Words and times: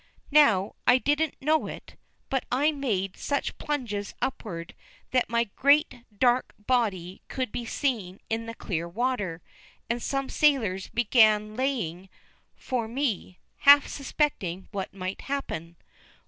Now 0.31 0.73
I 0.87 0.97
didn't 0.97 1.39
know 1.39 1.67
it, 1.67 1.95
but 2.31 2.43
I 2.51 2.71
made 2.71 3.17
such 3.17 3.55
plunges 3.59 4.15
upward 4.19 4.73
that 5.11 5.29
my 5.29 5.43
great 5.55 6.03
dark 6.17 6.55
body 6.57 7.21
could 7.27 7.51
be 7.51 7.65
seen 7.65 8.19
in 8.27 8.47
the 8.47 8.55
clear 8.55 8.89
water, 8.89 9.43
and 9.91 10.01
some 10.01 10.27
sailors 10.27 10.87
began 10.89 11.55
"laying" 11.55 12.09
for 12.55 12.87
me, 12.87 13.37
half 13.57 13.85
suspecting 13.87 14.67
what 14.71 14.91
might 14.91 15.21
happen. 15.21 15.75